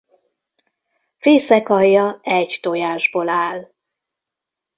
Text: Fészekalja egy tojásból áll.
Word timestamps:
Fészekalja 1.19 2.19
egy 2.23 2.57
tojásból 2.61 3.29
áll. 3.29 3.71